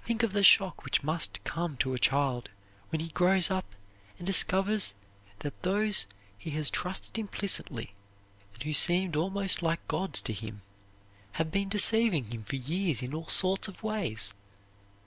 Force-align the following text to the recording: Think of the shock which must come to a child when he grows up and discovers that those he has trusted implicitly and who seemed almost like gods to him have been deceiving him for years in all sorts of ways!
Think 0.00 0.22
of 0.22 0.32
the 0.32 0.42
shock 0.42 0.82
which 0.82 1.02
must 1.02 1.44
come 1.44 1.76
to 1.76 1.92
a 1.92 1.98
child 1.98 2.48
when 2.88 3.00
he 3.00 3.08
grows 3.08 3.50
up 3.50 3.74
and 4.16 4.26
discovers 4.26 4.94
that 5.40 5.62
those 5.62 6.06
he 6.38 6.48
has 6.52 6.70
trusted 6.70 7.18
implicitly 7.18 7.92
and 8.54 8.62
who 8.62 8.72
seemed 8.72 9.14
almost 9.14 9.62
like 9.62 9.86
gods 9.86 10.22
to 10.22 10.32
him 10.32 10.62
have 11.32 11.50
been 11.50 11.68
deceiving 11.68 12.30
him 12.30 12.44
for 12.44 12.56
years 12.56 13.02
in 13.02 13.12
all 13.12 13.28
sorts 13.28 13.68
of 13.68 13.82
ways! 13.82 14.32